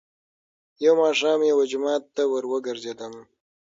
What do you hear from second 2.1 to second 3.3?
ته ور وګرځېدم،